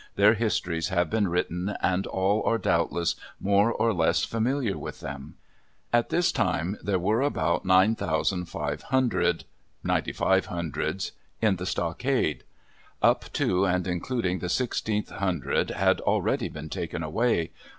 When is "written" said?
1.27-1.75